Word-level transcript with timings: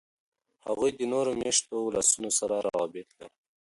هغوی 0.67 0.91
د 0.97 1.01
نورو 1.13 1.31
میشتو 1.41 1.75
ولسونو 1.81 2.29
سره 2.39 2.55
روابط 2.67 3.07
لري. 3.17 3.35